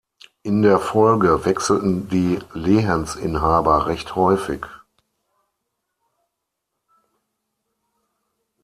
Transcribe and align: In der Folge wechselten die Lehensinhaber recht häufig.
In 0.41 0.63
der 0.63 0.79
Folge 0.79 1.45
wechselten 1.45 2.07
die 2.09 2.39
Lehensinhaber 2.55 3.85
recht 3.85 4.15
häufig. 4.15 4.65